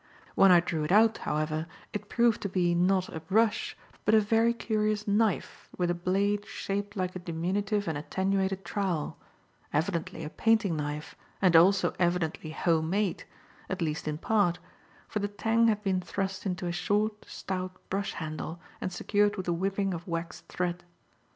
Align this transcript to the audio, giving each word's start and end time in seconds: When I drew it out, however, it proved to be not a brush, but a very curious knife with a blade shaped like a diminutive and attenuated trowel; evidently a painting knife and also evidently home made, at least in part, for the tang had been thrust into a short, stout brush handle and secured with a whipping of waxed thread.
When 0.33 0.51
I 0.51 0.61
drew 0.61 0.83
it 0.83 0.91
out, 0.91 1.19
however, 1.19 1.67
it 1.93 2.09
proved 2.09 2.41
to 2.41 2.49
be 2.49 2.73
not 2.73 3.07
a 3.13 3.19
brush, 3.19 3.77
but 4.03 4.15
a 4.15 4.19
very 4.19 4.51
curious 4.51 5.07
knife 5.07 5.69
with 5.77 5.91
a 5.91 5.93
blade 5.93 6.43
shaped 6.47 6.97
like 6.97 7.15
a 7.15 7.19
diminutive 7.19 7.87
and 7.87 7.95
attenuated 7.95 8.65
trowel; 8.65 9.19
evidently 9.71 10.23
a 10.23 10.31
painting 10.31 10.75
knife 10.75 11.13
and 11.39 11.55
also 11.55 11.93
evidently 11.99 12.49
home 12.49 12.89
made, 12.89 13.25
at 13.69 13.79
least 13.79 14.07
in 14.07 14.17
part, 14.17 14.57
for 15.07 15.19
the 15.19 15.27
tang 15.27 15.67
had 15.67 15.83
been 15.83 16.01
thrust 16.01 16.47
into 16.47 16.65
a 16.65 16.71
short, 16.71 17.23
stout 17.25 17.77
brush 17.91 18.13
handle 18.13 18.59
and 18.81 18.91
secured 18.91 19.35
with 19.37 19.47
a 19.47 19.53
whipping 19.53 19.93
of 19.93 20.07
waxed 20.07 20.47
thread. 20.47 20.83